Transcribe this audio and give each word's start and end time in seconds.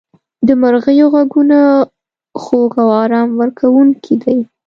•د 0.47 0.49
مرغیو 0.61 1.07
ږغونه 1.15 1.59
خوږ 2.41 2.71
او 2.81 2.89
آرام 3.03 3.29
ورکوونکي 3.39 4.15
دي. 4.23 4.39